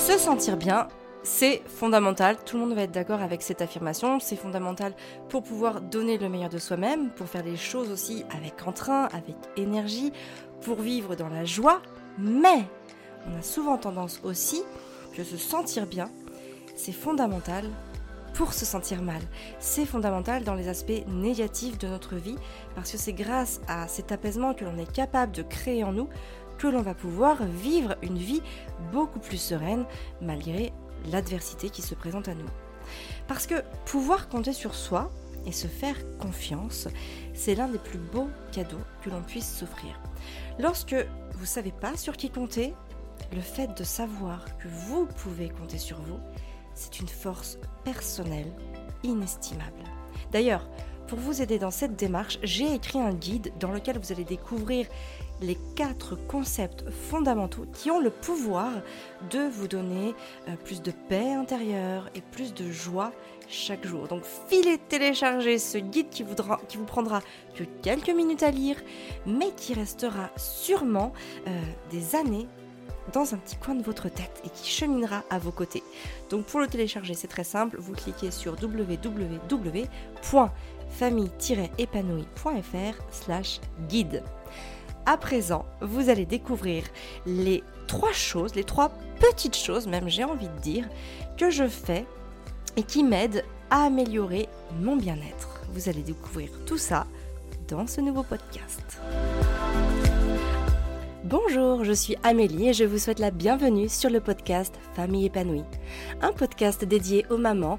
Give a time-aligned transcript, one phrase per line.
[0.00, 0.88] Se sentir bien,
[1.22, 4.94] c'est fondamental, tout le monde va être d'accord avec cette affirmation, c'est fondamental
[5.28, 9.36] pour pouvoir donner le meilleur de soi-même, pour faire les choses aussi avec entrain, avec
[9.58, 10.10] énergie,
[10.62, 11.82] pour vivre dans la joie,
[12.18, 12.64] mais
[13.28, 14.62] on a souvent tendance aussi
[15.14, 16.10] que se sentir bien,
[16.76, 17.66] c'est fondamental
[18.34, 19.20] pour se sentir mal.
[19.58, 22.36] C'est fondamental dans les aspects négatifs de notre vie
[22.74, 26.08] parce que c'est grâce à cet apaisement que l'on est capable de créer en nous
[26.60, 28.42] que l'on va pouvoir vivre une vie
[28.92, 29.86] beaucoup plus sereine
[30.20, 30.72] malgré
[31.10, 32.48] l'adversité qui se présente à nous.
[33.26, 35.10] Parce que pouvoir compter sur soi
[35.46, 36.86] et se faire confiance,
[37.32, 39.98] c'est l'un des plus beaux cadeaux que l'on puisse s'offrir.
[40.58, 40.94] Lorsque
[41.32, 42.74] vous ne savez pas sur qui compter,
[43.32, 46.20] le fait de savoir que vous pouvez compter sur vous,
[46.74, 48.52] c'est une force personnelle
[49.02, 49.84] inestimable.
[50.30, 50.68] D'ailleurs,
[51.10, 54.86] pour vous aider dans cette démarche, j'ai écrit un guide dans lequel vous allez découvrir
[55.42, 58.70] les quatre concepts fondamentaux qui ont le pouvoir
[59.28, 60.14] de vous donner
[60.48, 63.10] euh, plus de paix intérieure et plus de joie
[63.48, 64.06] chaque jour.
[64.06, 66.36] Donc filez télécharger ce guide qui vous,
[66.76, 67.22] vous prendra
[67.56, 68.76] que quelques minutes à lire,
[69.26, 71.12] mais qui restera sûrement
[71.48, 72.46] euh, des années
[73.12, 75.82] dans un petit coin de votre tête et qui cheminera à vos côtés.
[76.28, 80.50] Donc pour le télécharger, c'est très simple, vous cliquez sur www.famille-épanouie.fr
[83.10, 84.22] slash guide.
[85.06, 86.84] À présent, vous allez découvrir
[87.26, 90.88] les trois choses, les trois petites choses même j'ai envie de dire,
[91.36, 92.06] que je fais
[92.76, 94.48] et qui m'aident à améliorer
[94.80, 95.60] mon bien-être.
[95.72, 97.06] Vous allez découvrir tout ça
[97.68, 99.00] dans ce nouveau podcast.
[101.24, 105.62] Bonjour, je suis Amélie et je vous souhaite la bienvenue sur le podcast Famille épanouie.
[106.22, 107.78] Un podcast dédié aux mamans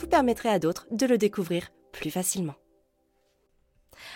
[0.00, 2.54] vous permettrez à d'autres de le découvrir plus facilement.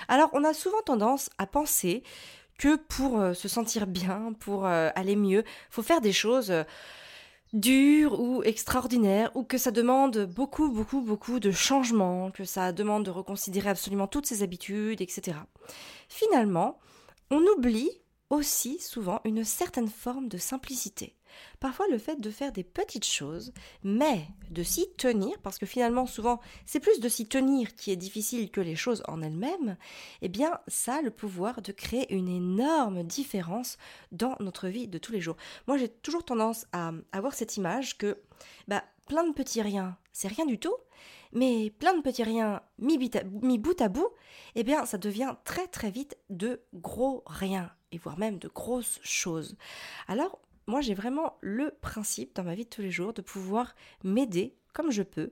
[0.09, 2.03] Alors, on a souvent tendance à penser
[2.59, 6.65] que pour euh, se sentir bien, pour euh, aller mieux, faut faire des choses euh,
[7.53, 13.05] dures ou extraordinaires, ou que ça demande beaucoup, beaucoup, beaucoup de changements, que ça demande
[13.05, 15.37] de reconsidérer absolument toutes ses habitudes, etc.
[16.09, 16.79] Finalement,
[17.31, 17.91] on oublie
[18.31, 21.15] aussi souvent une certaine forme de simplicité.
[21.61, 23.53] Parfois le fait de faire des petites choses,
[23.83, 27.97] mais de s'y tenir, parce que finalement souvent c'est plus de s'y tenir qui est
[27.97, 29.77] difficile que les choses en elles-mêmes,
[30.23, 33.79] eh bien ça a le pouvoir de créer une énorme différence
[34.13, 35.37] dans notre vie de tous les jours.
[35.67, 38.19] Moi j'ai toujours tendance à avoir cette image que
[38.69, 40.77] bah, plein de petits riens, c'est rien du tout,
[41.33, 42.99] mais plein de petits riens mis,
[43.59, 44.09] bout à bout,
[44.55, 49.01] eh bien ça devient très très vite de gros riens, et voire même de grosses
[49.03, 49.57] choses.
[50.09, 53.75] Alors moi j'ai vraiment le principe dans ma vie de tous les jours de pouvoir
[54.03, 55.31] m'aider comme je peux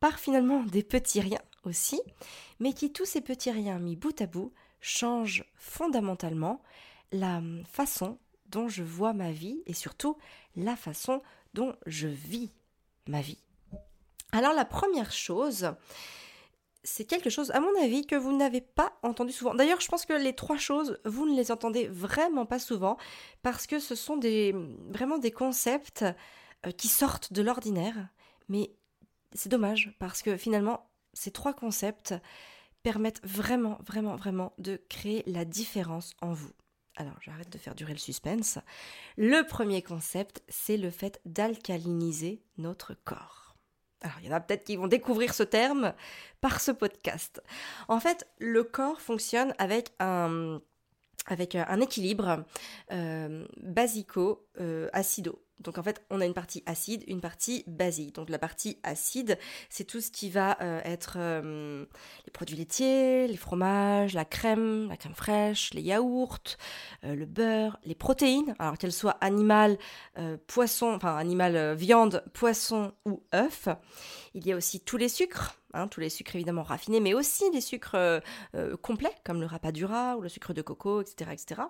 [0.00, 2.00] par finalement des petits riens aussi,
[2.60, 6.62] mais qui tous ces petits riens mis bout à bout changent fondamentalement
[7.10, 10.18] la façon dont je vois ma vie et surtout
[10.56, 11.22] la façon
[11.54, 12.50] dont je vis
[13.08, 13.38] ma vie.
[14.32, 15.74] Alors la première chose,
[16.84, 19.54] c'est quelque chose, à mon avis, que vous n'avez pas entendu souvent.
[19.54, 22.98] D'ailleurs, je pense que les trois choses, vous ne les entendez vraiment pas souvent,
[23.42, 24.20] parce que ce sont
[24.90, 26.04] vraiment des concepts
[26.66, 28.08] euh, qui sortent de l'ordinaire.
[28.48, 28.70] Mais
[29.32, 32.14] c'est dommage, parce que finalement, ces trois concepts
[32.82, 36.52] permettent vraiment, vraiment, vraiment de créer la différence en vous.
[36.96, 38.58] Alors, j'arrête de faire durer le suspense.
[39.16, 43.43] Le premier concept, c'est le fait d'alcaliniser notre corps.
[44.04, 45.94] Alors, il y en a peut-être qui vont découvrir ce terme
[46.42, 47.42] par ce podcast.
[47.88, 50.60] En fait, le corps fonctionne avec un,
[51.26, 52.44] avec un équilibre
[52.92, 55.43] euh, basico-acido.
[55.60, 58.14] Donc en fait, on a une partie acide, une partie basique.
[58.14, 59.38] Donc la partie acide,
[59.70, 61.86] c'est tout ce qui va euh, être euh,
[62.26, 66.56] les produits laitiers, les fromages, la crème, la crème fraîche, les yaourts,
[67.04, 69.78] euh, le beurre, les protéines, alors qu'elles soient animales,
[70.46, 73.68] poisson, enfin animal, viande, poisson ou œuf.
[74.36, 77.44] Il y a aussi tous les sucres, hein, tous les sucres évidemment raffinés, mais aussi
[77.52, 78.18] les sucres euh,
[78.56, 81.62] euh, complets, comme le rapadura ou le sucre de coco, etc., etc.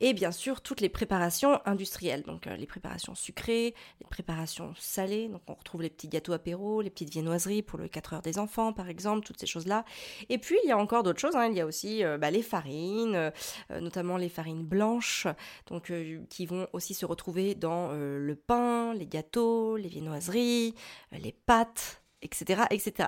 [0.00, 5.42] Et bien sûr, toutes les préparations industrielles, donc les préparations sucrées, les préparations salées, donc
[5.46, 8.72] on retrouve les petits gâteaux apéro, les petites viennoiseries pour le 4 heures des enfants,
[8.72, 9.84] par exemple, toutes ces choses-là.
[10.30, 11.48] Et puis, il y a encore d'autres choses, hein.
[11.50, 13.30] il y a aussi bah, les farines,
[13.68, 15.26] notamment les farines blanches,
[15.66, 15.92] donc
[16.30, 20.74] qui vont aussi se retrouver dans le pain, les gâteaux, les viennoiseries,
[21.12, 21.89] les pâtes,
[22.22, 22.62] etc..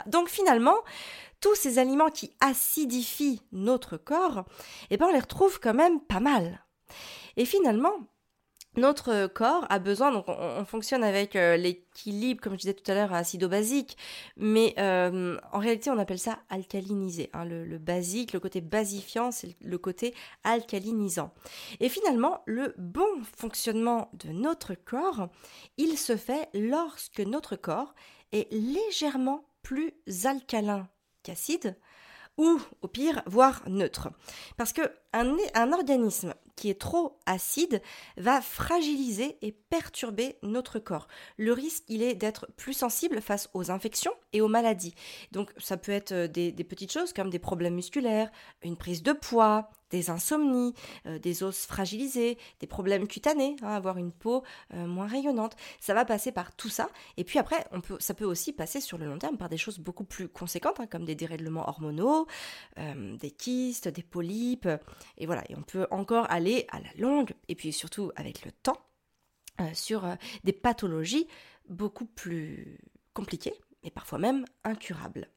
[0.07, 0.77] Donc finalement,
[1.41, 4.45] tous ces aliments qui acidifient notre corps,
[4.91, 6.65] eh ben on les retrouve quand même pas mal.
[7.37, 7.93] Et finalement,
[8.77, 12.95] notre corps a besoin, donc on, fonctionne avec euh, l'équilibre, comme je disais tout à
[12.95, 13.99] l'heure, acido-basique,
[14.39, 17.29] mais euh, en réalité on appelle ça alcalinisé.
[17.35, 17.45] Hein.
[17.45, 21.35] le, basique, le côté basifiant, c'est le côté alcalinisant.
[21.81, 25.29] Et finalement, le bon fonctionnement de notre corps,
[25.77, 27.95] il se fait lorsque notre corps
[28.33, 29.95] est légèrement plus
[30.25, 30.89] alcalin
[31.23, 31.77] qu'acide,
[32.39, 34.11] ou au pire, voire neutre.
[34.57, 34.83] Parce que
[35.13, 37.83] un, organisme qui est trop acide
[38.17, 41.09] va fragiliser et perturber notre corps.
[41.37, 44.95] Le risque, il est d'être plus sensible face aux infections et aux maladies.
[45.33, 48.31] Donc ça peut être euh, des, petites choses comme des problèmes musculaires,
[48.63, 50.75] une prise de poids, des insomnies,
[51.07, 54.43] euh, des os fragilisés, des problèmes cutanés, hein, avoir une peau
[54.75, 55.55] euh, moins rayonnante.
[55.79, 56.89] Ça va passer par tout ça.
[57.17, 57.65] Et puis après,
[58.01, 60.87] ça peut aussi passer sur le long terme par des choses beaucoup plus conséquentes, hein,
[60.87, 62.27] comme des dérèglements hormonaux,
[62.77, 64.69] des kystes, des polypes,
[65.19, 68.53] et voilà, et on peut encore aller à la longue, et puis surtout avec le
[68.53, 68.79] temps,
[69.61, 71.29] euh, sur euh, des pathologies
[71.69, 72.79] beaucoup plus
[73.13, 75.29] compliquées, et parfois même incurables.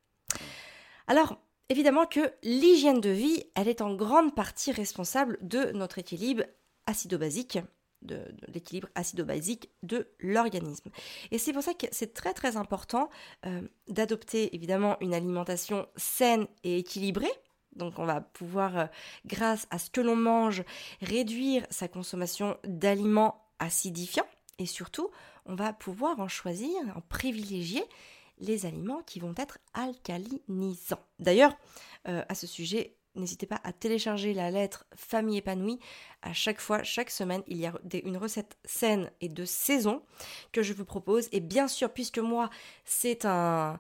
[1.08, 1.38] Alors,
[1.70, 6.44] évidemment que l'hygiène de vie, elle est en grande partie responsable de notre équilibre
[6.86, 7.60] acido-basique,
[8.02, 10.90] de, l'équilibre acido-basique de l'organisme.
[11.32, 13.10] Et c'est pour ça que c'est très très important
[13.46, 17.32] euh, d'adopter évidemment une alimentation saine et équilibrée,
[17.76, 18.86] donc on va pouvoir, euh,
[19.26, 20.64] grâce à ce que l'on mange,
[21.02, 24.28] réduire sa consommation d'aliments acidifiants
[24.60, 25.10] et surtout,
[25.46, 27.84] on va pouvoir en choisir, en privilégier
[28.40, 31.04] les aliments qui vont être alcalinisants.
[31.20, 31.56] D'ailleurs,
[32.08, 35.80] euh, à ce sujet, n'hésitez pas à télécharger la lettre Famille épanouie.
[36.22, 37.74] À chaque fois, chaque semaine, il y a
[38.04, 40.04] une recette saine et de saison
[40.52, 41.30] que je vous propose.
[41.32, 42.50] Et bien sûr, puisque moi,
[42.84, 43.80] c'est un,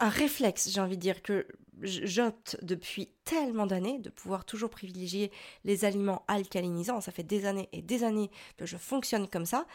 [0.00, 1.46] un réflexe, j'ai envie de dire, que
[1.82, 5.30] j'opte depuis tellement d'années de pouvoir toujours privilégier
[5.64, 7.00] les aliments alcalinisants.
[7.00, 9.66] Ça fait des années et des années que je fonctionne comme ça.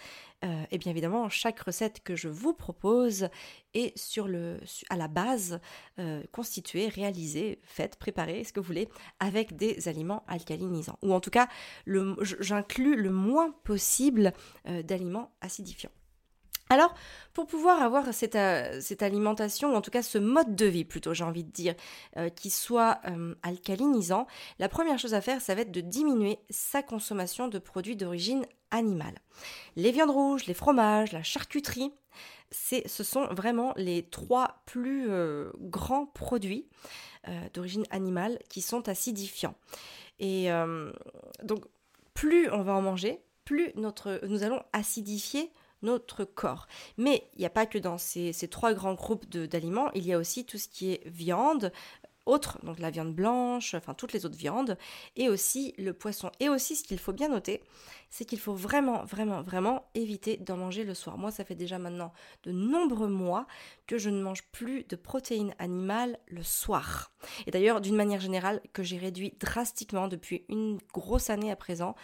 [0.44, 3.30] Euh, et bien évidemment, chaque recette que je vous propose
[3.74, 4.60] est sur le,
[4.90, 5.60] à la base
[6.00, 10.98] euh, constituée, réalisée, faite, préparée, ce que vous voulez, avec des aliments alcalinisants.
[11.04, 11.48] Ou en tout cas,
[11.86, 14.34] j'inclus le moins possible
[14.68, 15.92] euh, d'aliments acidifiants.
[16.72, 16.94] Alors,
[17.34, 21.14] pour pouvoir avoir euh, cette, alimentation, ou en tout cas ce mode de vie plutôt,
[21.14, 21.76] j'ai envie de dire,
[22.16, 24.26] euh, qui soit euh, alcalinisant,
[24.58, 28.46] la première chose à faire, ça va être de diminuer sa consommation de produits d'origine
[28.72, 29.16] animale.
[29.76, 31.92] Les viandes rouges, les fromages, la charcuterie,
[32.52, 35.10] ce sont vraiment les trois plus
[35.58, 36.68] grands produits
[37.54, 39.56] d'origine animale qui sont acidifiants.
[40.20, 40.50] Et
[41.44, 41.66] donc,
[42.14, 45.50] plus on va en manger, plus notre, nous allons acidifier
[45.82, 46.68] notre corps.
[46.98, 50.14] Mais il n'y a pas que dans ces, ces trois grands groupes d'aliments, il y
[50.14, 51.72] a aussi tout ce qui est viande,
[52.32, 54.78] autres, donc la viande blanche, enfin toutes les autres viandes,
[55.16, 56.32] et aussi le poisson.
[56.40, 57.62] Et aussi, ce qu'il faut bien noter,
[58.10, 61.18] c'est qu'il faut vraiment, vraiment, vraiment éviter d'en manger le soir.
[61.18, 62.12] Moi, ça fait déjà maintenant
[62.44, 63.48] de nombreux mois
[63.88, 67.12] que je ne mange plus de protéines animales le soir.
[67.46, 71.96] Et d'ailleurs, d'une manière générale, que j'ai réduit drastiquement depuis une grosse année à présent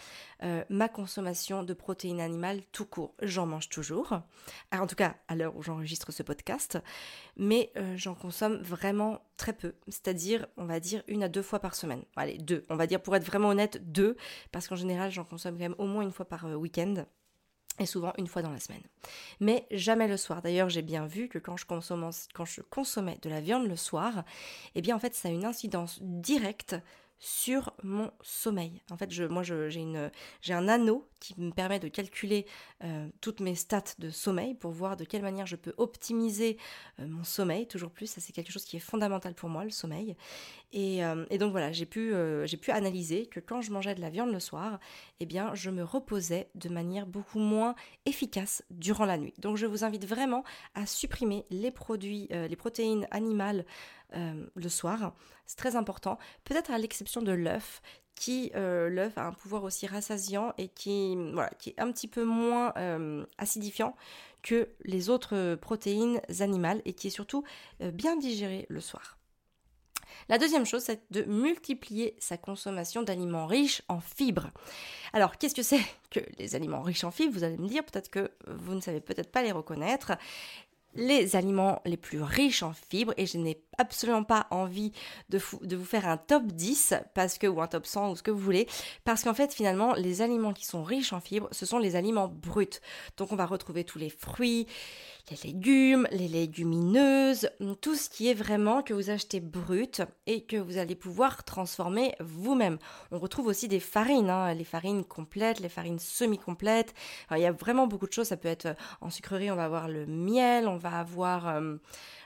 [0.44, 3.16] euh, ma consommation de protéines animales tout court.
[3.22, 4.20] J'en mange toujours,
[4.72, 6.78] en tout cas à l'heure où j'enregistre ce podcast,
[7.38, 11.60] mais euh, j'en consomme vraiment très peu, c'est-à-dire, on va dire, une à deux fois
[11.60, 12.04] par semaine.
[12.16, 14.18] Allez, deux, on va dire pour être vraiment honnête, deux,
[14.52, 17.06] parce qu'en général, j'en consomme quand même au moins une fois par euh, week-end
[17.80, 18.82] et souvent une fois dans la semaine.
[19.40, 20.42] Mais jamais le soir.
[20.42, 24.24] D'ailleurs, j'ai bien vu que quand je, quand je consommais de la viande le soir,
[24.74, 26.76] eh bien en fait, ça a une incidence directe
[27.20, 28.82] sur mon sommeil.
[28.92, 32.46] En fait, je, moi, j'ai un anneau qui me permet de calculer
[32.84, 36.58] euh, toutes mes stats de sommeil pour voir de quelle manière je peux optimiser
[37.00, 38.08] euh, mon sommeil toujours plus.
[38.08, 40.16] Ça, c'est quelque chose qui est fondamental pour moi, le sommeil.
[40.74, 42.14] Et, euh, donc voilà, j'ai pu,
[42.46, 44.80] j'ai pu analyser que quand je mangeais de la viande le soir,
[45.20, 49.34] eh je me reposais de manière beaucoup moins efficace durant la nuit.
[49.40, 50.44] Donc, je vous invite vraiment
[50.76, 53.66] à supprimer les produits, les protéines animales
[54.14, 55.14] le soir.
[55.46, 56.18] C'est très important.
[56.44, 57.82] Peut-être à l'exception de l'œuf
[58.16, 61.14] qui l'œuf a un pouvoir aussi rassasiant et qui
[61.68, 62.74] est un petit peu moins
[63.38, 63.96] acidifiant
[64.44, 67.44] que les autres protéines animales et qui est surtout
[67.80, 69.17] bien digéré le soir.
[70.30, 74.50] La deuxième chose, c'est de multiplier sa consommation d'aliments riches en fibres.
[75.14, 77.34] Alors, qu'est-ce que c'est que les aliments riches en fibres?
[77.34, 80.14] Vous allez me dire, peut-être que vous ne savez peut-être pas les reconnaître
[80.98, 84.92] les aliments les plus riches en fibres et je n'ai absolument pas envie
[85.30, 88.32] de, vous faire un top 10 parce que ou un top 100 ou ce que
[88.32, 88.68] vous voulez
[89.06, 92.28] parce qu'en fait finalement les aliments qui sont riches en fibres ce sont les aliments
[92.28, 92.82] bruts
[93.18, 94.68] donc on va retrouver tous les fruits
[95.30, 97.50] les légumes, les légumineuses,
[97.82, 102.16] tout ce qui est vraiment que vous achetez brut et que vous allez pouvoir transformer
[102.22, 102.78] vous-même.
[103.12, 106.94] On retrouve aussi des farines, hein, les farines complètes, les farines semi-complètes.
[107.32, 108.28] il y a vraiment beaucoup de choses.
[108.28, 111.62] Ça peut être en sucrerie, on va avoir le miel, on va avoir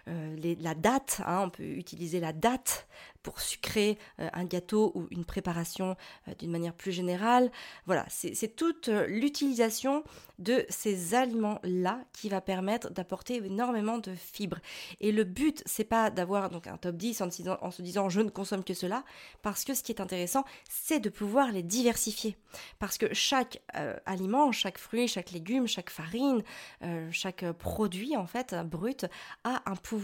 [0.07, 1.21] euh, la date.
[1.25, 2.87] Hein, on peut utiliser la date
[3.23, 5.95] pour sucrer euh, un gâteau ou une préparation
[6.27, 7.51] euh, d'une manière plus générale.
[7.85, 10.03] Voilà, c'est toute l'utilisation
[10.39, 14.59] de ces aliments-là qui va permettre d'apporter énormément de fibres.
[14.99, 18.29] Et le but, c'est pas d'avoir donc un top 10 en, se disant je ne
[18.29, 19.03] consomme que cela,
[19.43, 22.37] parce que ce qui est intéressant, c'est de pouvoir les diversifier.
[22.79, 23.61] Parce que chaque
[24.05, 26.43] aliment, chaque fruit, chaque légume, chaque farine,
[27.11, 29.05] chaque produit en fait brut
[29.43, 30.00] a un pouvoir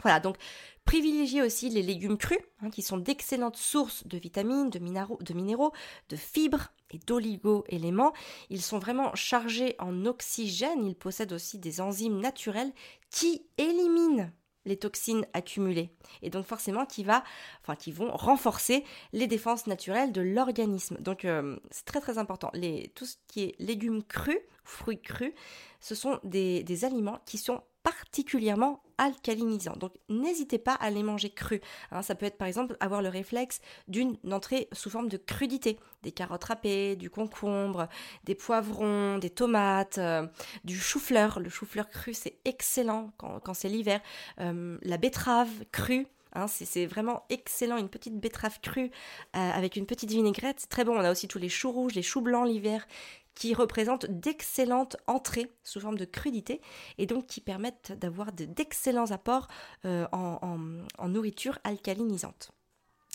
[0.00, 0.36] Voilà, donc
[0.84, 5.34] privilégiez aussi les légumes crus, hein, qui sont d'excellentes sources de vitamines, de minéraux, de,
[5.34, 5.72] minéraux,
[6.08, 8.12] de fibres et d'oligo-éléments.
[8.50, 12.72] Ils sont vraiment chargés en oxygène, ils possèdent aussi des enzymes naturelles
[13.10, 14.30] qui éliminent
[14.64, 15.92] les toxines accumulées.
[16.22, 17.24] Et donc forcément qui va
[17.62, 20.96] enfin qui vont renforcer les défenses naturelles de l'organisme.
[21.00, 22.50] Donc euh, c'est très très important.
[22.94, 25.32] Tout ce qui est légumes crus fruits crus
[25.80, 29.76] ce sont des aliments qui sont particulièrement alcalinisants.
[29.76, 31.60] Donc n'hésitez pas à les manger crus.
[31.90, 32.02] Hein.
[32.02, 35.78] ça peut être par exemple avoir le réflexe d'une entrée sous forme de crudité.
[36.02, 37.88] Des carottes râpées, du concombre,
[38.24, 40.26] des poivrons, des tomates, euh,
[40.64, 41.40] du chou-fleur.
[41.40, 44.00] Le chou-fleur cru c'est excellent quand, c'est l'hiver.
[44.40, 46.06] Euh, la betterave crue.
[46.34, 48.90] Hein, c'est vraiment excellent, une petite betterave crue
[49.36, 50.96] euh, avec une petite vinaigrette, c'est très bon.
[50.96, 52.86] On a aussi tous les choux rouges, les choux blancs l'hiver
[53.34, 56.60] qui représentent d'excellentes entrées sous forme de crudité
[56.98, 59.48] et donc qui permettent d'avoir d'excellents apports
[59.84, 62.52] euh, en, nourriture alcalinisante.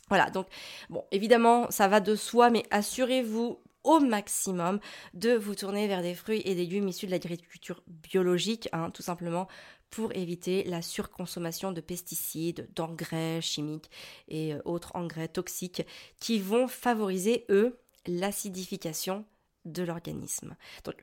[0.09, 0.47] Voilà, donc
[0.89, 4.79] bon, évidemment, ça va de soi, mais assurez-vous au maximum
[5.13, 9.47] de vous tourner vers des fruits et légumes issus de l'agriculture biologique, hein, tout simplement
[9.89, 13.89] pour éviter la surconsommation de pesticides, d'engrais chimiques
[14.27, 15.85] et euh, autres engrais toxiques
[16.19, 19.25] qui vont favoriser, eux, l'acidification
[19.71, 20.55] de l'organisme.
[20.83, 20.95] Donc,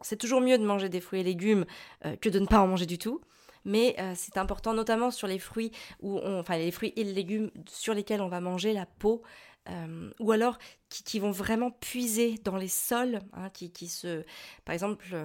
[0.00, 1.66] c'est toujours mieux de manger des fruits et légumes
[2.06, 3.20] euh, que de ne pas en manger du tout.
[3.64, 7.50] Mais euh, c'est important, notamment sur les fruits, où enfin les fruits et les légumes
[7.68, 9.22] sur lesquels on va manger la peau,
[9.68, 14.24] euh, ou alors qui, vont vraiment puiser dans les sols, hein, qui, se,
[14.64, 15.16] par exemple, je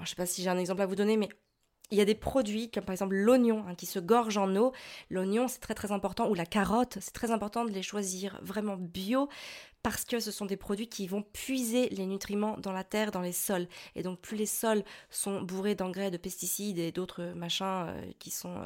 [0.00, 1.28] ne sais pas si j'ai un exemple à vous donner, mais
[1.90, 4.72] il y a des produits comme par exemple l'oignon hein, qui se gorge en eau.
[5.10, 8.76] L'oignon c'est très très important ou la carotte, c'est très important de les choisir vraiment
[8.76, 9.28] bio
[9.86, 13.20] parce que ce sont des produits qui vont puiser les nutriments dans la terre, dans
[13.20, 13.68] les sols.
[13.94, 18.32] Et donc plus les sols sont bourrés d'engrais, de pesticides et d'autres machins euh, qui
[18.32, 18.56] sont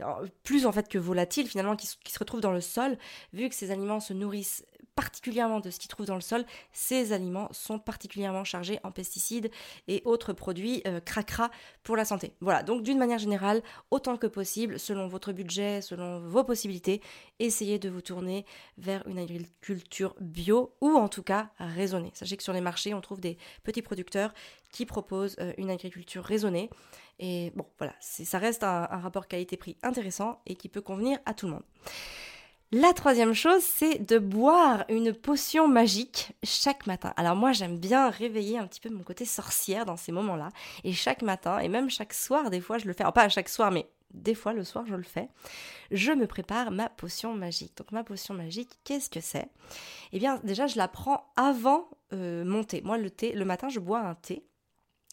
[0.00, 2.98] euh, plus en fait que volatiles finalement, qui, se retrouvent dans le sol,
[3.32, 7.12] vu que ces aliments se nourrissent particulièrement de ce qu'ils trouvent dans le sol, ces
[7.12, 9.50] aliments sont particulièrement chargés en pesticides
[9.86, 11.50] et autres produits euh, cracra
[11.84, 12.32] pour la santé.
[12.40, 17.02] Voilà, donc d'une manière générale, autant que possible, selon votre budget, selon vos possibilités,
[17.38, 18.44] essayez de vous tourner
[18.78, 22.10] vers une agriculture bio ou en tout cas raisonnée.
[22.14, 24.32] Sachez que sur les marchés, on trouve des petits producteurs
[24.72, 26.70] qui proposent euh, une agriculture raisonnée.
[27.18, 31.46] Et bon, voilà, ça reste un rapport qualité-prix intéressant et qui peut convenir à tout
[31.46, 31.62] le monde.
[32.72, 37.14] La troisième chose, c'est de boire une potion magique chaque matin.
[37.16, 40.48] Alors moi, j'aime bien réveiller un petit peu mon côté sorcière dans ces moments-là.
[40.82, 43.02] Et chaque matin, et même chaque soir, des fois, je le fais.
[43.02, 45.28] Alors pas chaque soir, mais des fois le soir, je le fais.
[45.90, 47.76] Je me prépare ma potion magique.
[47.76, 49.48] Donc ma potion magique, qu'est-ce que c'est?
[50.12, 52.82] Eh bien, déjà, je la prends avant euh, mon thé.
[52.82, 54.44] Moi, le thé, le matin, je bois un thé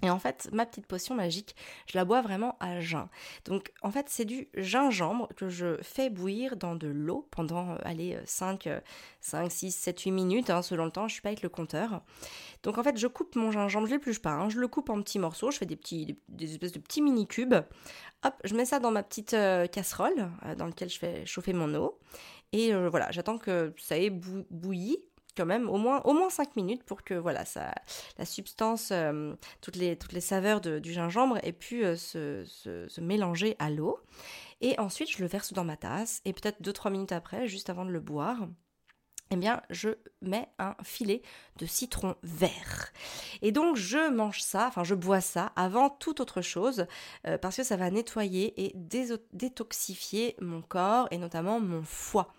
[0.03, 1.55] Et en fait, ma petite potion magique,
[1.87, 3.07] je la bois vraiment à jeun.
[3.45, 7.77] Donc en fait, c'est du gingembre que je fais bouillir dans de l'eau pendant, euh,
[7.85, 8.67] allez, 5,
[9.21, 12.01] 5, 6, 7, 8 minutes, hein, selon le temps, je suis pas avec le compteur.
[12.63, 15.01] Donc en fait, je coupe mon gingembre, je l'épluche pas, hein, je le coupe en
[15.01, 17.55] petits morceaux, je fais des, petits, des, espèces de petits mini-cubes.
[18.25, 21.53] Hop, je mets ça dans ma petite euh, casserole euh, dans laquelle je fais chauffer
[21.53, 21.97] mon eau.
[22.51, 24.99] Et voilà, j'attends que ça ait bouilli
[25.35, 27.73] quand même au moins au moins 5 minutes pour que voilà ça
[28.17, 33.01] la substance euh, toutes les toutes les saveurs du gingembre aient pu euh, se, se,
[33.01, 33.99] mélanger à l'eau.
[34.61, 37.85] Et ensuite je le verse dans ma tasse et peut-être 2-3 minutes après juste avant
[37.85, 38.47] de le boire
[39.31, 39.89] eh bien, je
[40.21, 41.21] mets un filet
[41.57, 42.91] de citron vert.
[43.41, 46.85] Et donc, je mange ça, enfin, je bois ça avant toute autre chose,
[47.27, 52.31] euh, parce que ça va nettoyer et détoxifier mon corps et notamment mon foie.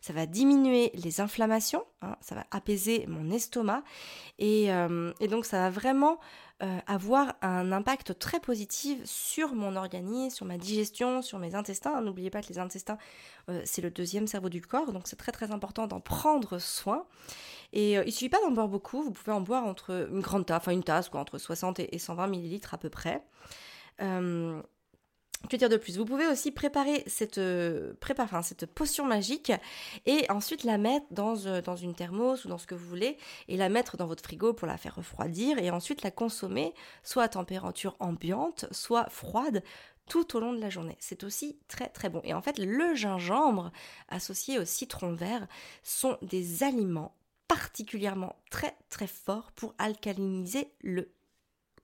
[0.00, 3.82] Ça va diminuer les inflammations, hein, ça va apaiser mon estomac,
[4.38, 6.18] et, euh, et donc ça va vraiment
[6.62, 12.00] euh, avoir un impact très positif sur mon organisme, sur ma digestion, sur mes intestins.
[12.02, 12.98] N'oubliez pas que les intestins,
[13.48, 17.06] euh, c'est le deuxième cerveau du corps, donc c'est très très important d'en prendre soin.
[17.72, 20.44] Et euh, il suffit pas d'en boire beaucoup, vous pouvez en boire entre une grande
[20.44, 23.22] tasse, enfin une tasse, quoi, entre 60 et 120 millilitres à peu près.
[25.48, 25.96] Que dire de plus?
[25.96, 27.94] Vous pouvez aussi préparer cette, euh,
[28.42, 29.52] cette potion magique
[30.06, 33.16] et ensuite la mettre dans, euh, dans une thermos ou dans ce que vous voulez
[33.48, 37.24] et la mettre dans votre frigo pour la faire refroidir et ensuite la consommer soit
[37.24, 39.62] à température ambiante, soit froide
[40.06, 40.96] tout au long de la journée.
[41.00, 42.20] C'est aussi très très bon.
[42.24, 43.72] Et en fait, le gingembre
[44.08, 45.46] associé au citron vert
[45.82, 47.14] sont des aliments
[47.48, 51.12] particulièrement très très forts pour alcaliniser le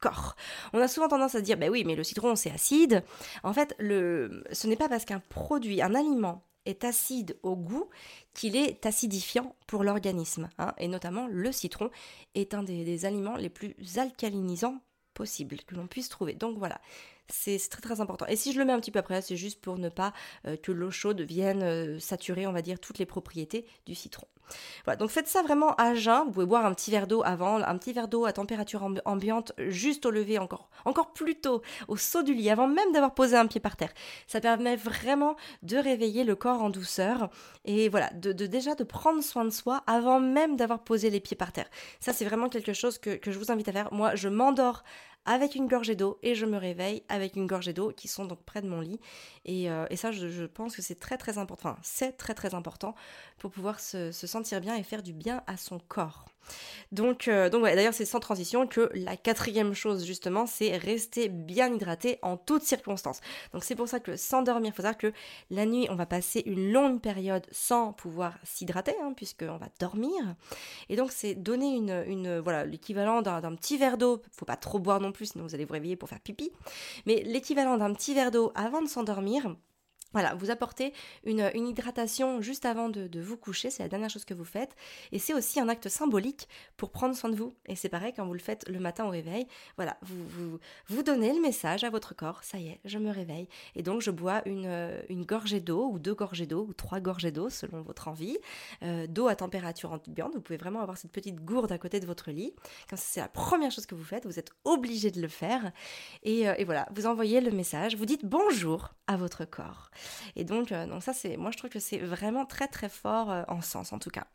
[0.01, 0.37] corps.
[0.73, 3.03] On a souvent tendance à dire, ben oui, mais le citron c'est acide.
[3.43, 7.89] En fait, ce n'est pas parce qu'un produit, un aliment est acide au goût
[8.35, 10.51] qu'il est acidifiant pour l'organisme.
[10.59, 10.75] Hein.
[10.79, 11.91] Et notamment, le citron
[12.35, 14.81] est un des, aliments les plus alcalinisants
[15.15, 16.35] possibles que l'on puisse trouver.
[16.35, 16.81] Donc voilà,
[17.29, 18.27] c'est très très important.
[18.27, 20.13] Et si je le mets un petit peu après, c'est juste pour ne pas
[20.47, 24.27] euh, que l'eau chaude vienne euh, saturer, on va dire, toutes les propriétés du citron.
[24.85, 26.25] Voilà, donc faites ça vraiment à jeun.
[26.27, 29.53] Vous pouvez boire un petit verre d'eau avant, un petit verre d'eau à température ambiante
[29.59, 33.37] juste au lever, encore, encore plus tôt, au saut du lit, avant même d'avoir posé
[33.37, 33.93] un pied par terre.
[34.27, 37.29] Ça permet vraiment de réveiller le corps en douceur
[37.65, 41.37] et voilà, de, déjà de prendre soin de soi avant même d'avoir posé les pieds
[41.37, 41.69] par terre.
[42.01, 43.93] Ça, c'est vraiment quelque chose que, que je vous invite à faire.
[43.93, 44.85] Moi, je m'endors
[45.27, 48.43] avec une gorgée d'eau et je me réveille avec une gorgée d'eau qui sont donc
[48.45, 49.01] près de mon lit.
[49.45, 51.71] Et, euh, ça, je, pense que c'est très très important.
[51.71, 52.95] Enfin, c'est très très important
[53.39, 56.27] pour pouvoir se, sentir bien et faire du bien à son corps.
[56.93, 62.19] Donc, euh, d'ailleurs, c'est sans transition que la quatrième chose, justement, c'est rester bien hydraté
[62.23, 63.21] en toutes circonstances.
[63.53, 65.13] Donc, c'est pour ça que s'endormir, il faut savoir que
[65.51, 70.37] la nuit, on va passer une longue période sans pouvoir s'hydrater, hein, puisqu'on va dormir.
[70.89, 74.23] Et donc, c'est donner une, voilà, l'équivalent d'un petit verre d'eau.
[74.33, 76.53] Faut pas trop boire non plus, sinon vous allez vous réveiller pour faire pipi.
[77.07, 79.55] Mais l'équivalent d'un petit verre d'eau avant de s'endormir,
[80.17, 84.33] voilà, vous apportez une, hydratation juste avant de, vous coucher, c'est la dernière chose que
[84.33, 84.75] vous faites.
[85.13, 86.49] Et c'est aussi un acte symbolique
[86.79, 87.55] pour prendre soin de vous.
[87.67, 89.47] Et c'est pareil quand vous le faites le matin au réveil.
[89.77, 93.47] Voilà, vous, vous, donnez le message à votre corps, ça y est, je me réveille.
[93.75, 97.31] Et donc je bois une, une gorgée d'eau, ou deux gorgées d'eau, ou trois gorgées
[97.31, 98.39] d'eau selon votre envie.
[98.83, 102.07] Euh, d'eau à température ambiante, vous pouvez vraiment avoir cette petite gourde à côté de
[102.07, 102.55] votre lit.
[102.89, 105.73] Comme ça, c'est la première chose que vous faites, vous êtes obligé de le faire.
[106.23, 109.91] Et, euh, et voilà, vous envoyez le message, vous dites bonjour à votre corps.
[110.35, 113.31] Et donc, euh, donc ça, c'est, moi, je trouve que c'est vraiment très, très fort
[113.31, 114.27] euh, en sens, en tout cas.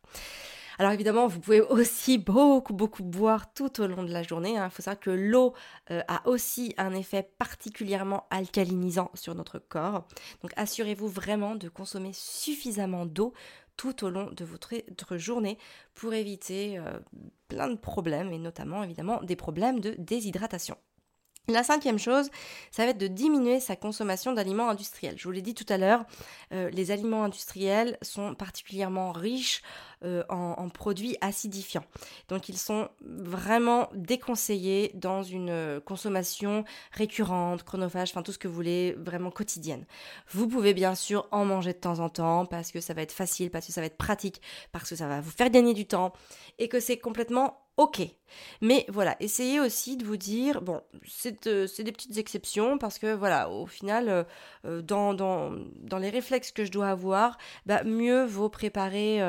[0.79, 4.57] Alors évidemment, vous pouvez aussi beaucoup, beaucoup boire tout au long de la journée.
[4.57, 4.67] Hein.
[4.71, 5.53] Il faut savoir que l'eau
[5.91, 10.07] euh, a aussi un effet particulièrement alcalinisant sur notre corps.
[10.41, 13.33] Donc assurez-vous vraiment de consommer suffisamment d'eau
[13.77, 15.57] tout au long de votre, journée
[15.95, 16.79] pour éviter
[17.47, 20.77] plein de problèmes et notamment évidemment des problèmes de déshydratation.
[21.47, 22.29] La cinquième chose,
[22.69, 25.15] ça va être de diminuer sa consommation d'aliments industriels.
[25.17, 26.05] Je vous l'ai dit tout à l'heure,
[26.53, 29.63] euh, les aliments industriels sont particulièrement riches
[30.03, 31.83] euh, en, produits acidifiants.
[32.27, 38.47] Donc ils sont vraiment déconseillés dans une euh, consommation récurrente, chronophage, enfin tout ce que
[38.47, 39.85] vous voulez, vraiment quotidienne.
[40.29, 43.11] Vous pouvez bien sûr en manger de temps en temps parce que ça va être
[43.11, 45.87] facile, parce que ça va être pratique, parce que ça va vous faire gagner du
[45.87, 46.13] temps
[46.59, 48.01] et que c'est complètement ok.
[48.61, 53.13] Mais voilà, essayez aussi de vous dire, bon, c'est euh, des petites exceptions parce que
[53.13, 54.23] voilà, au final, euh,
[54.65, 59.21] euh, dans, dans, dans, les réflexes que je dois avoir, bah, mieux vaut préparer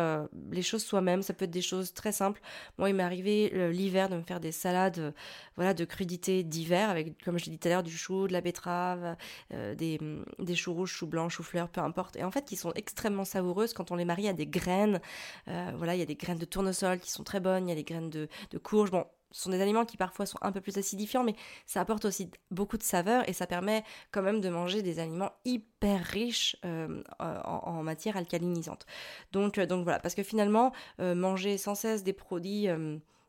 [0.51, 1.23] les choses soi-même.
[1.23, 2.41] Ça peut être des choses très simples.
[2.79, 5.15] Moi, il m'est arrivé l'hiver de me faire des salades
[5.57, 8.33] voilà, de crudités d'hiver avec, comme je l'ai dit tout à l'heure, du chou, de
[8.33, 9.17] la betterave,
[9.51, 9.99] des,
[10.39, 12.17] des choux rouges, choux blancs, choux fleurs, peu importe.
[12.17, 15.01] Et en fait, qui sont extrêmement savoureuses quand on les marie à des graines.
[15.47, 17.77] voilà, il y a des graines de tournesol qui sont très bonnes, il y a
[17.77, 18.91] des graines de, de courge.
[18.93, 21.35] Bon, ce sont des aliments qui parfois sont un peu plus acidifiants, mais
[21.67, 25.33] ça apporte aussi beaucoup de saveur et ça permet quand même de manger des aliments
[25.47, 28.85] hyper riches euh, en, matière alcalinisante.
[29.33, 32.69] Donc, euh, donc voilà, parce que finalement, euh, manger sans cesse des produits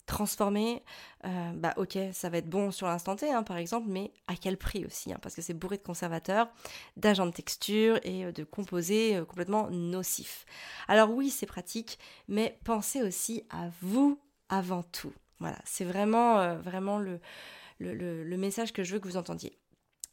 [0.06, 0.84] transformés,
[1.24, 4.58] bah ok, ça va être bon sur l'instant T, hein, par exemple, mais à quel
[4.58, 6.50] prix aussi hein, Parce que c'est bourré de conservateurs,
[6.98, 10.46] d'agents de texture et de composés complètement nocifs.
[10.90, 15.14] Alors oui, c'est pratique, mais pensez aussi à vous avant tout.
[15.44, 17.20] Voilà, c'est vraiment, euh,
[17.80, 19.60] le, message que je veux que vous entendiez.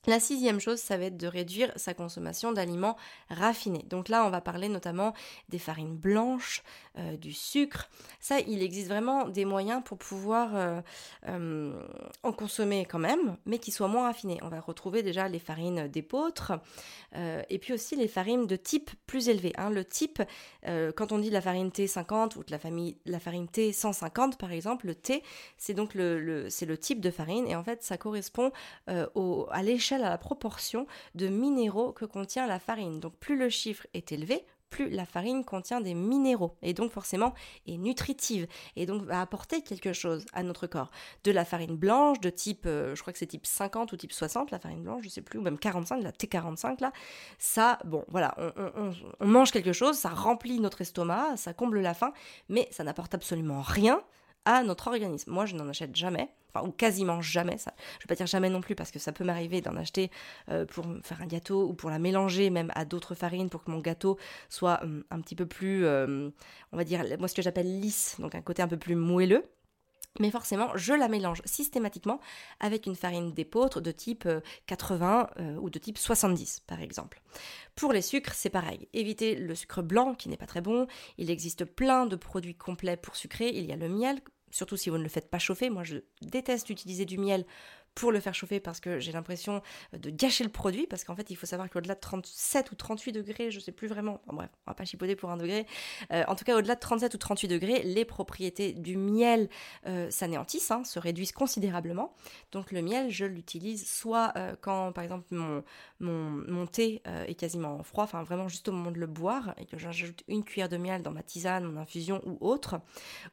[0.09, 2.97] La sixième chose, ça va être de réduire sa consommation d'aliments
[3.29, 3.85] raffinés.
[3.89, 5.15] Donc là, on va parler notamment
[5.49, 6.65] des farines blanches,
[6.99, 7.89] euh, du sucre.
[8.19, 10.81] Ça, il existe vraiment des moyens pour pouvoir euh,
[11.29, 11.87] euh,
[12.25, 14.41] en consommer quand même, mais qui soient moins raffinés.
[14.43, 16.53] On va retrouver déjà les farines d'épeautre
[17.15, 19.53] et puis aussi les farines de type plus élevé.
[19.57, 19.71] Hein.
[19.71, 20.23] Le type,
[20.65, 24.87] quand on dit la farine T50 ou de la, famille, la farine T150 par exemple,
[24.87, 25.25] le T,
[25.59, 26.49] c'est donc le,
[26.81, 28.53] type de farine et en fait, ça correspond
[28.87, 33.01] à l'échelle à la proportion de minéraux que contient la farine.
[33.01, 37.35] Donc plus le chiffre est élevé, plus la farine contient des minéraux et donc forcément
[37.67, 40.91] est nutritive et donc va apporter quelque chose à notre corps.
[41.25, 44.13] De la farine blanche de type, euh, je crois que c'est type 50 ou type
[44.13, 46.93] 60, la farine blanche, je sais plus, ou même 45, la T45 là,
[47.39, 48.35] ça, bon voilà,
[49.21, 52.13] on mange quelque chose, ça remplit notre estomac, ça comble la faim,
[52.49, 54.03] mais ça n'apporte absolument rien
[54.45, 55.31] à notre organisme.
[55.31, 57.59] Moi, je n'en achète jamais, enfin, ou quasiment jamais.
[57.59, 60.11] Ça, je vais pas dire jamais non plus parce que ça peut m'arriver d'en acheter
[60.49, 63.71] euh, pour faire un gâteau ou pour la mélanger même à d'autres farines pour que
[63.71, 66.31] mon gâteau soit hum, un petit peu plus, euh,
[66.73, 69.45] on va dire, moi ce que j'appelle lisse, donc un côté un peu plus moelleux.
[70.19, 72.21] Mais forcément, je la mélange systématiquement
[72.59, 74.29] avec une farine d'épeautre de type
[74.67, 77.23] 80 euh, ou de type 70 par exemple.
[77.77, 78.89] Pour les sucres, c'est pareil.
[78.93, 80.89] Évitez le sucre blanc qui n'est pas très bon.
[81.17, 83.51] Il existe plein de produits complets pour sucrer.
[83.55, 84.21] Il y a le miel,
[84.51, 85.71] surtout si vous ne le faites pas chauffer.
[85.71, 87.47] Moi, je déteste utiliser du miel
[87.95, 91.31] pour le faire chauffer parce que j'ai l'impression de gâcher le produit parce qu'en fait
[91.31, 94.71] il faut savoir qu'au-delà de 37 ou 38 degrés, je sais plus vraiment, bref, on
[94.71, 95.67] va pas chipoter pour un degré,
[96.13, 99.49] euh, en tout cas au-delà de 37 ou 38 degrés, les propriétés du miel
[99.87, 102.15] euh, s'anéantissent, hein, se réduisent considérablement.
[102.53, 105.63] Donc le miel, je l'utilise soit euh, quand par exemple mon,
[105.99, 109.79] mon, thé est quasiment froid, enfin vraiment juste au moment de le boire et que
[109.79, 112.81] j'ajoute une cuillère de miel dans ma tisane, mon infusion ou autre,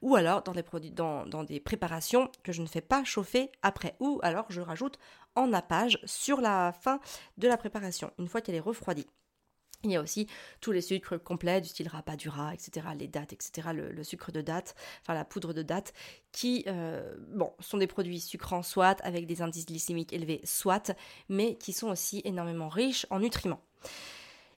[0.02, 3.52] ou alors dans des produits, dans, dans des préparations que je ne fais pas chauffer
[3.62, 5.00] après, ou alors je rajoute
[5.36, 7.00] en nappage sur la fin
[7.38, 9.08] de la préparation, une fois qu'elle est refroidie.
[9.84, 10.28] Il y a aussi
[10.60, 14.76] tous les sucres complets du style rapadura, etc., les dates, etc., le, sucre de date,
[15.02, 15.94] enfin la poudre de date,
[16.32, 20.94] qui euh, bon, sont des produits sucrants soit, avec des indices glycémiques élevés soit,
[21.30, 23.62] mais qui sont aussi énormément riches en nutriments.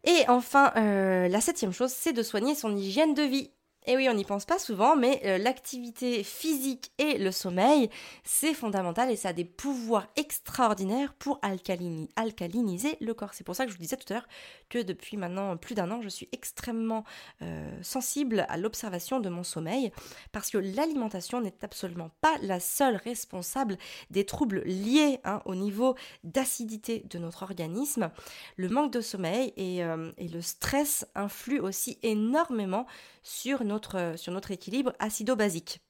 [0.04, 3.50] Et enfin, euh, la septième chose, c'est de soigner son hygiène de vie.
[3.86, 7.88] Et oui, on n'y pense pas souvent, mais euh, l'activité physique et le sommeil,
[8.24, 13.32] c'est fondamental et ça a des pouvoirs extraordinaires pour alcaliniser le corps.
[13.32, 14.28] C'est pour ça que je vous disais tout à l'heure
[14.68, 17.04] que depuis maintenant plus d'un an, je suis extrêmement
[17.40, 19.92] euh, sensible à l'observation de mon sommeil
[20.30, 23.78] parce que l'alimentation n'est absolument pas la seule responsable
[24.10, 28.10] des troubles liés hein, au niveau d'acidité de notre organisme.
[28.56, 32.86] Le manque de sommeil et, euh, et le stress influent aussi énormément
[33.22, 35.80] sur notre, sur notre équilibre acido-basique.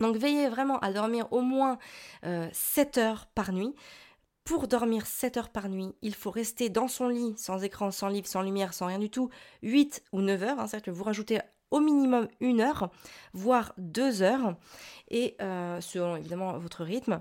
[0.00, 1.78] Donc veillez vraiment à dormir au moins
[2.22, 3.74] 7 euh, heures par nuit.
[4.44, 8.08] Pour dormir 7 heures par nuit, il faut rester dans son lit, sans écran, sans
[8.08, 9.28] livre, sans lumière, sans rien du tout,
[9.62, 10.60] 8 ou 9 heures.
[10.60, 12.90] Hein, vous rajoutez au minimum une heure,
[13.34, 14.56] voire deux heures,
[15.10, 17.20] et euh, selon évidemment votre rythme.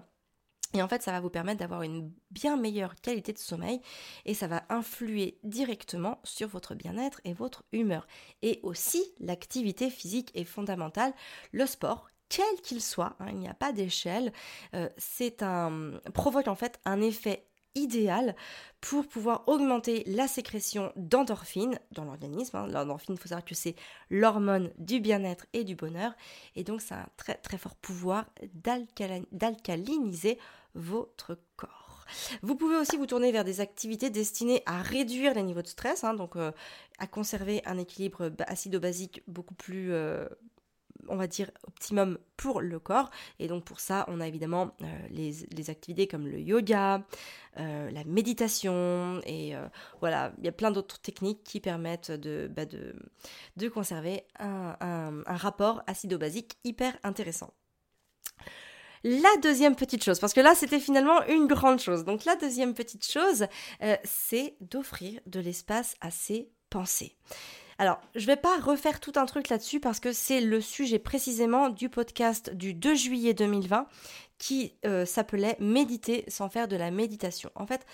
[0.78, 3.82] Et en fait, ça va vous permettre d'avoir une bien meilleure qualité de sommeil
[4.26, 8.06] et ça va influer directement sur votre bien-être et votre humeur.
[8.44, 11.14] Et aussi, l'activité physique est fondamentale.
[11.52, 14.32] Le sport, quel qu'il soit, hein, il n'y a pas d'échelle,
[14.76, 18.36] euh, c'est un provoque en fait un effet idéal
[18.82, 22.58] pour pouvoir augmenter la sécrétion d'endorphines dans l'organisme.
[22.58, 22.68] Hein.
[22.68, 23.76] L'endorphine, il faut savoir que c'est
[24.10, 26.14] l'hormone du bien-être et du bonheur.
[26.56, 28.26] Et donc, ça a un très très fort pouvoir
[29.32, 30.38] d'alcaliniser
[30.78, 32.06] votre corps.
[32.42, 36.04] Vous pouvez aussi vous tourner vers des activités destinées à réduire les niveaux de stress,
[36.04, 36.52] hein, donc euh,
[37.00, 40.26] à conserver un équilibre acido-basique beaucoup plus, euh,
[41.10, 43.10] on va dire, optimum pour le corps.
[43.40, 47.06] Et donc pour ça, on a évidemment euh, les, activités comme le yoga,
[47.56, 49.54] la méditation, et
[50.00, 52.66] voilà, il y a plein d'autres techniques qui permettent de, bah,
[53.74, 54.78] conserver un,
[55.26, 57.52] un rapport acido-basique hyper intéressant.
[59.10, 62.04] La deuxième petite chose, parce que là c'était finalement une grande chose.
[62.04, 63.46] Donc la deuxième petite chose,
[63.82, 67.16] euh, c'est d'offrir de l'espace à ses pensées.
[67.78, 71.00] Alors, je ne vais pas refaire tout un truc là-dessus parce que c'est le sujet
[71.00, 73.88] précisément du podcast du 2 juillet 2020
[74.40, 77.50] qui euh, s'appelait Méditer sans faire de la méditation.
[77.56, 77.86] En fait,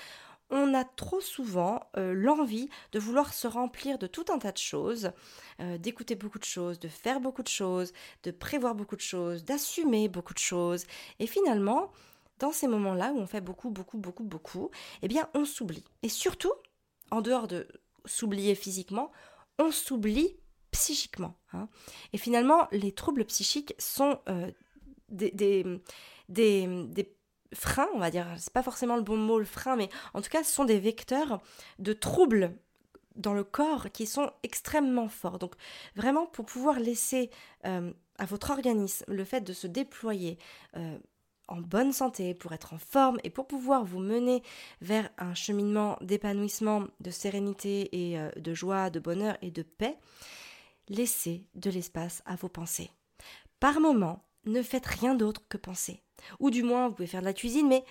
[0.49, 4.57] on a trop souvent euh, l'envie de vouloir se remplir de tout un tas de
[4.57, 5.11] choses,
[5.59, 9.43] euh, d'écouter beaucoup de choses, de faire beaucoup de choses, de prévoir beaucoup de choses,
[9.45, 10.85] d'assumer beaucoup de choses.
[11.19, 11.91] Et finalement,
[12.39, 14.69] dans ces moments-là où on fait beaucoup, beaucoup, beaucoup, beaucoup,
[15.01, 15.85] eh bien, on s'oublie.
[16.01, 16.53] Et surtout,
[17.11, 17.67] en dehors de
[18.05, 19.11] s'oublier physiquement,
[19.59, 20.37] on s'oublie
[20.71, 21.35] psychiquement.
[21.53, 21.69] Hein.
[22.11, 24.51] Et finalement, les troubles psychiques sont euh,
[25.09, 27.15] des, des,
[27.53, 30.29] freins, on va dire, c'est pas forcément le bon mot, le frein, mais en tout
[30.29, 31.41] cas, ce sont des vecteurs
[31.79, 32.55] de troubles
[33.15, 35.39] dans le corps qui sont extrêmement forts.
[35.39, 35.53] Donc
[35.95, 37.29] vraiment, pour pouvoir laisser
[37.65, 40.37] euh, à votre organisme le fait de se déployer,
[40.75, 40.97] euh,
[41.47, 44.41] en bonne santé, pour être en forme et pour pouvoir vous mener
[44.81, 49.97] vers un cheminement d'épanouissement, de sérénité et euh, de joie, de bonheur et de paix,
[50.87, 52.91] laissez de l'espace à vos pensées.
[53.59, 56.01] Par moment, ne faites rien d'autre que penser.
[56.39, 57.83] Ou du moins, vous pouvez faire de la cuisine, mais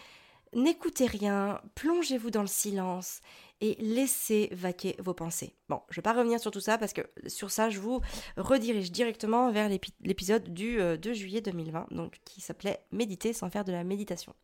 [0.54, 3.20] n'écoutez rien, plongez-vous dans le silence
[3.60, 5.54] et laissez vaquer vos pensées.
[5.68, 8.00] Bon, je ne vais pas revenir sur tout ça parce que sur ça, je vous
[8.36, 13.64] redirige directement vers l'épisode du 2 euh, juillet 2020, donc qui s'appelait Méditer sans faire
[13.64, 14.34] de la méditation.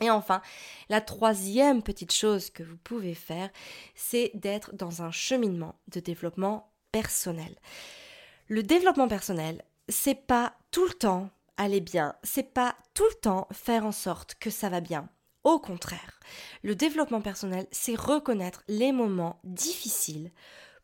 [0.00, 0.42] Et enfin,
[0.88, 3.50] la troisième petite chose que vous pouvez faire,
[3.94, 7.56] c'est d'être dans un cheminement de développement personnel.
[8.48, 13.48] Le développement personnel, c'est pas tout le temps aller bien, c'est pas tout le temps
[13.52, 15.08] faire en sorte que ça va bien.
[15.44, 16.18] Au contraire,
[16.62, 20.32] le développement personnel, c'est reconnaître les moments difficiles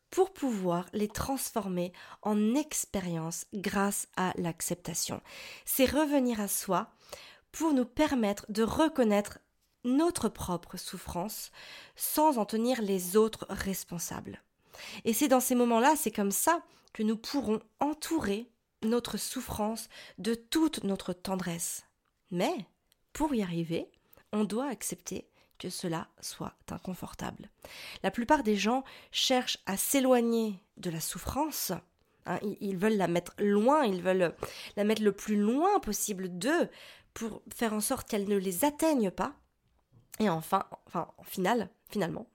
[0.09, 5.21] pour pouvoir les transformer en expérience grâce à l'acceptation.
[5.65, 6.91] C'est revenir à soi
[7.51, 9.39] pour nous permettre de reconnaître
[9.83, 11.51] notre propre souffrance
[11.95, 14.41] sans en tenir les autres responsables.
[15.03, 16.61] Et c'est dans ces moments-là, c'est comme ça
[16.93, 18.49] que nous pourrons entourer
[18.85, 21.85] notre souffrance de toute notre tendresse.
[22.31, 22.65] Mais,
[23.13, 23.89] pour y arriver,
[24.31, 25.27] on doit accepter
[25.59, 27.49] que cela soit inconfortable.
[28.01, 31.71] La plupart des gens cherchent à s'éloigner de la souffrance.
[32.25, 34.35] Hein, ils veulent la mettre loin, ils veulent
[34.75, 36.69] la mettre le plus loin possible d'eux
[37.13, 39.35] pour faire en sorte qu'elle ne les atteigne pas.
[40.19, 42.27] Et enfin, enfin, en final, finalement,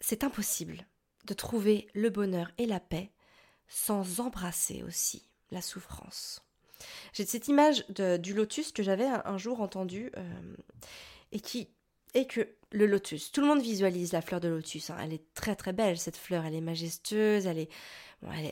[0.00, 0.86] c'est impossible
[1.26, 3.10] de trouver le bonheur et la paix
[3.68, 6.42] sans embrasser aussi la souffrance.
[7.12, 10.54] J'ai cette image du lotus que j'avais un, jour entendu euh,
[11.32, 11.68] et qui
[12.14, 14.90] est que le lotus, tout le monde visualise la fleur de lotus.
[14.90, 14.96] Hein.
[15.02, 17.70] Elle est très très belle cette fleur, elle est majestueuse, elle est,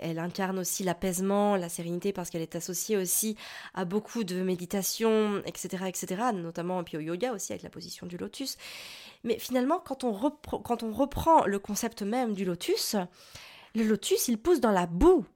[0.03, 3.37] elle, incarne aussi l'apaisement, la sérénité parce qu'elle est associée aussi
[3.75, 6.23] à beaucoup de méditation, etc., etc.
[6.35, 8.57] Notamment puis au yoga aussi avec la position du lotus.
[9.23, 12.97] Mais finalement, quand on reprend le concept même du lotus,
[13.75, 15.27] le lotus il pousse dans la boue.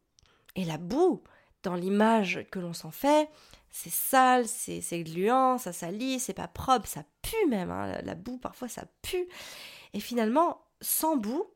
[0.57, 1.23] Et la boue,
[1.63, 3.29] dans l'image que l'on s'en fait,
[3.71, 8.39] c'est sale, c'est gluant, ça salit, c'est pas propre, ça pue même, hein, la, boue
[8.39, 9.29] parfois ça pue.
[9.95, 11.47] Et finalement, sans boue,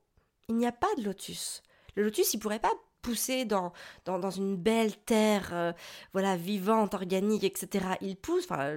[0.48, 1.62] il n'y a pas de lotus.
[1.96, 3.72] Le lotus, il pourrait pas pousser dans,
[4.06, 5.72] dans, une belle terre, euh,
[6.12, 7.86] voilà, vivante, organique, etc.
[8.00, 8.72] Il pousse, enfin,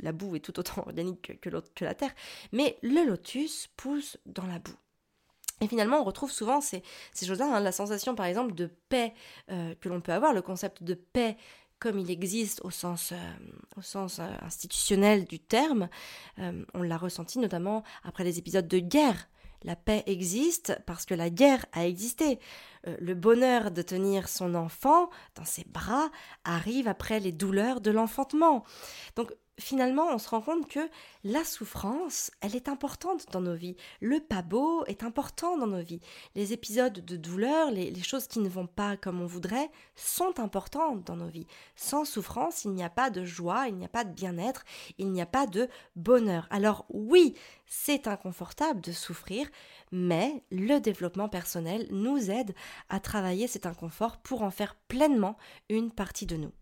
[0.00, 2.14] la boue est tout autant organique que, que la terre,
[2.52, 4.76] mais le lotus pousse dans la boue.
[5.60, 6.82] Et finalement, on retrouve souvent ces,
[7.20, 9.14] choses-là, hein, la sensation par exemple de paix
[9.50, 11.36] euh, que l'on peut avoir, le concept de paix
[11.78, 13.16] comme il existe au sens, euh,
[13.76, 15.88] au sens euh, institutionnel du terme,
[16.74, 19.28] on l'a ressenti notamment après les épisodes de guerre.
[19.64, 22.38] La paix existe parce que la guerre a existé.
[22.84, 26.10] le bonheur de tenir son enfant dans ses bras
[26.44, 28.64] arrive après les douleurs de l'enfantement.
[29.16, 30.88] Donc finalement, on se rend compte que
[31.24, 33.76] la souffrance, elle est importante dans nos vies.
[34.00, 36.00] Le pas beau est important dans nos vies.
[36.34, 41.04] Les épisodes de douleur, les, choses qui ne vont pas comme on voudrait, sont importantes
[41.04, 41.46] dans nos vies.
[41.76, 44.64] Sans souffrance, il n'y a pas de joie, il n'y a pas de bien-être,
[44.98, 46.46] il n'y a pas de bonheur.
[46.50, 47.34] Alors oui,
[47.66, 49.48] c'est inconfortable de souffrir,
[49.92, 52.54] mais le développement personnel nous aide
[52.88, 55.36] à travailler cet inconfort pour en faire pleinement
[55.68, 56.52] une partie de nous.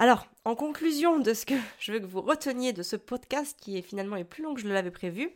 [0.00, 3.76] Alors, en conclusion de ce que je veux que vous reteniez de ce podcast qui
[3.76, 5.30] est finalement est plus long que je l'avais prévu,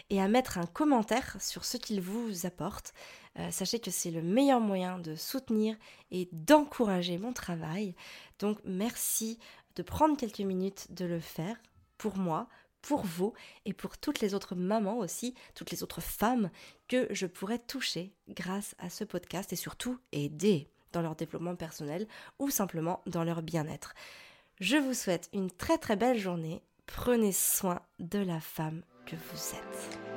[0.09, 2.95] et à mettre un commentaire sur ce qu'il vous apporte.
[3.39, 5.77] Euh, sachez que c'est le meilleur moyen de soutenir
[6.11, 7.95] et d'encourager mon travail.
[8.39, 9.39] Donc merci
[9.77, 11.57] de prendre quelques minutes de le faire
[11.97, 12.49] pour moi,
[12.83, 13.35] pour vous
[13.67, 16.51] et pour toutes les autres mamans aussi, toutes les autres femmes
[16.89, 22.09] que je pourrais toucher grâce à ce podcast et surtout aider dans leur développement personnel
[22.39, 23.95] ou simplement dans leur bien-être.
[24.59, 26.63] Je vous souhaite une très très belle journée.
[26.87, 30.10] Prenez soin de la femme que vous êtes.